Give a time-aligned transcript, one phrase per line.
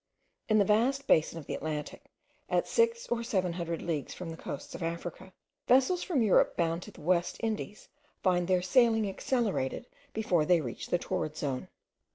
[0.49, 2.05] In the vast basin of the Atlantic,
[2.49, 5.31] at six or seven hundred leagues from the coasts of Africa,
[5.67, 7.87] vessels from Europe bound to the West Indies,
[8.23, 11.67] find their sailing accelerated before they reach the torrid zone.